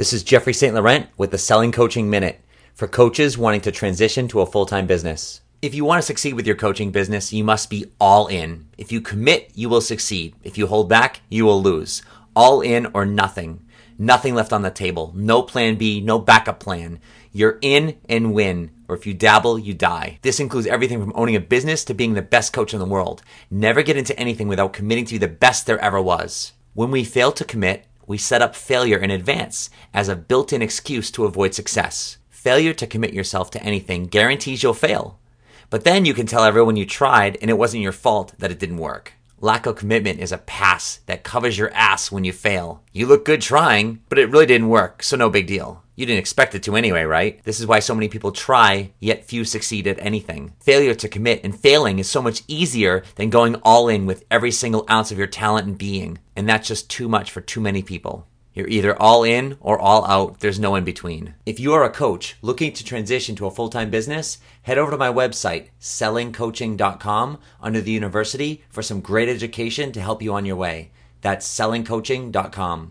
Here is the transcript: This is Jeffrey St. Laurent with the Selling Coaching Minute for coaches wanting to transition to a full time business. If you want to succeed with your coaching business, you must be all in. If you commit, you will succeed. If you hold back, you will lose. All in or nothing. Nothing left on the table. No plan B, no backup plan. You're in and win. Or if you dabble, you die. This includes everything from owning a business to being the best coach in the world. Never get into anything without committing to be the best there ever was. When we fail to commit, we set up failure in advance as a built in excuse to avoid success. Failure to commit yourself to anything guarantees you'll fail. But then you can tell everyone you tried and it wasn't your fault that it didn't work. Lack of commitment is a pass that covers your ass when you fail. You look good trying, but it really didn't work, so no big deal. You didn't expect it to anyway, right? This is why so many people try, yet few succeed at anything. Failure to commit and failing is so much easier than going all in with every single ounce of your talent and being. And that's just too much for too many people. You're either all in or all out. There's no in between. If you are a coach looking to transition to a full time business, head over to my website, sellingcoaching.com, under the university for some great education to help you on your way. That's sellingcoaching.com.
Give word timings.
This 0.00 0.14
is 0.14 0.22
Jeffrey 0.22 0.54
St. 0.54 0.74
Laurent 0.74 1.08
with 1.18 1.30
the 1.30 1.36
Selling 1.36 1.72
Coaching 1.72 2.08
Minute 2.08 2.40
for 2.72 2.88
coaches 2.88 3.36
wanting 3.36 3.60
to 3.60 3.70
transition 3.70 4.28
to 4.28 4.40
a 4.40 4.46
full 4.46 4.64
time 4.64 4.86
business. 4.86 5.42
If 5.60 5.74
you 5.74 5.84
want 5.84 5.98
to 5.98 6.06
succeed 6.06 6.32
with 6.32 6.46
your 6.46 6.56
coaching 6.56 6.90
business, 6.90 7.34
you 7.34 7.44
must 7.44 7.68
be 7.68 7.84
all 8.00 8.26
in. 8.26 8.66
If 8.78 8.92
you 8.92 9.02
commit, 9.02 9.50
you 9.54 9.68
will 9.68 9.82
succeed. 9.82 10.34
If 10.42 10.56
you 10.56 10.68
hold 10.68 10.88
back, 10.88 11.20
you 11.28 11.44
will 11.44 11.62
lose. 11.62 12.00
All 12.34 12.62
in 12.62 12.86
or 12.94 13.04
nothing. 13.04 13.66
Nothing 13.98 14.34
left 14.34 14.54
on 14.54 14.62
the 14.62 14.70
table. 14.70 15.12
No 15.14 15.42
plan 15.42 15.76
B, 15.76 16.00
no 16.00 16.18
backup 16.18 16.60
plan. 16.60 16.98
You're 17.30 17.58
in 17.60 17.98
and 18.08 18.32
win. 18.32 18.70
Or 18.88 18.96
if 18.96 19.06
you 19.06 19.12
dabble, 19.12 19.58
you 19.58 19.74
die. 19.74 20.18
This 20.22 20.40
includes 20.40 20.66
everything 20.66 20.98
from 20.98 21.12
owning 21.14 21.36
a 21.36 21.40
business 21.40 21.84
to 21.84 21.92
being 21.92 22.14
the 22.14 22.22
best 22.22 22.54
coach 22.54 22.72
in 22.72 22.80
the 22.80 22.86
world. 22.86 23.20
Never 23.50 23.82
get 23.82 23.98
into 23.98 24.18
anything 24.18 24.48
without 24.48 24.72
committing 24.72 25.04
to 25.04 25.14
be 25.16 25.18
the 25.18 25.28
best 25.28 25.66
there 25.66 25.78
ever 25.78 26.00
was. 26.00 26.54
When 26.72 26.90
we 26.90 27.04
fail 27.04 27.32
to 27.32 27.44
commit, 27.44 27.84
we 28.10 28.18
set 28.18 28.42
up 28.42 28.56
failure 28.56 28.98
in 28.98 29.08
advance 29.08 29.70
as 29.94 30.08
a 30.08 30.16
built 30.16 30.52
in 30.52 30.60
excuse 30.60 31.12
to 31.12 31.26
avoid 31.26 31.54
success. 31.54 32.18
Failure 32.28 32.74
to 32.74 32.84
commit 32.84 33.14
yourself 33.14 33.52
to 33.52 33.62
anything 33.62 34.06
guarantees 34.06 34.64
you'll 34.64 34.74
fail. 34.74 35.20
But 35.70 35.84
then 35.84 36.04
you 36.04 36.12
can 36.12 36.26
tell 36.26 36.42
everyone 36.42 36.74
you 36.74 36.84
tried 36.84 37.38
and 37.40 37.48
it 37.48 37.56
wasn't 37.56 37.84
your 37.84 37.92
fault 37.92 38.34
that 38.38 38.50
it 38.50 38.58
didn't 38.58 38.78
work. 38.78 39.12
Lack 39.38 39.64
of 39.64 39.76
commitment 39.76 40.18
is 40.18 40.32
a 40.32 40.38
pass 40.38 40.98
that 41.06 41.22
covers 41.22 41.56
your 41.56 41.72
ass 41.72 42.10
when 42.10 42.24
you 42.24 42.32
fail. 42.32 42.82
You 42.92 43.06
look 43.06 43.24
good 43.24 43.42
trying, 43.42 44.02
but 44.08 44.18
it 44.18 44.28
really 44.28 44.46
didn't 44.46 44.70
work, 44.70 45.04
so 45.04 45.16
no 45.16 45.30
big 45.30 45.46
deal. 45.46 45.84
You 45.96 46.06
didn't 46.06 46.20
expect 46.20 46.54
it 46.54 46.62
to 46.62 46.76
anyway, 46.76 47.02
right? 47.02 47.42
This 47.44 47.60
is 47.60 47.66
why 47.66 47.80
so 47.80 47.94
many 47.94 48.08
people 48.08 48.32
try, 48.32 48.92
yet 49.00 49.24
few 49.24 49.44
succeed 49.44 49.86
at 49.86 49.98
anything. 49.98 50.54
Failure 50.60 50.94
to 50.94 51.08
commit 51.08 51.44
and 51.44 51.58
failing 51.58 51.98
is 51.98 52.08
so 52.08 52.22
much 52.22 52.42
easier 52.48 53.02
than 53.16 53.30
going 53.30 53.56
all 53.56 53.88
in 53.88 54.06
with 54.06 54.24
every 54.30 54.50
single 54.50 54.86
ounce 54.88 55.12
of 55.12 55.18
your 55.18 55.26
talent 55.26 55.66
and 55.66 55.76
being. 55.76 56.18
And 56.34 56.48
that's 56.48 56.68
just 56.68 56.88
too 56.88 57.08
much 57.08 57.30
for 57.30 57.40
too 57.40 57.60
many 57.60 57.82
people. 57.82 58.26
You're 58.52 58.68
either 58.68 59.00
all 59.00 59.22
in 59.22 59.56
or 59.60 59.78
all 59.78 60.04
out. 60.06 60.40
There's 60.40 60.58
no 60.58 60.74
in 60.74 60.84
between. 60.84 61.34
If 61.46 61.60
you 61.60 61.72
are 61.74 61.84
a 61.84 61.90
coach 61.90 62.36
looking 62.42 62.72
to 62.72 62.84
transition 62.84 63.36
to 63.36 63.46
a 63.46 63.50
full 63.50 63.68
time 63.68 63.90
business, 63.90 64.38
head 64.62 64.78
over 64.78 64.90
to 64.90 64.96
my 64.96 65.12
website, 65.12 65.68
sellingcoaching.com, 65.80 67.38
under 67.60 67.80
the 67.80 67.92
university 67.92 68.62
for 68.68 68.82
some 68.82 69.00
great 69.00 69.28
education 69.28 69.92
to 69.92 70.00
help 70.00 70.20
you 70.22 70.34
on 70.34 70.44
your 70.44 70.56
way. 70.56 70.90
That's 71.20 71.46
sellingcoaching.com. 71.46 72.88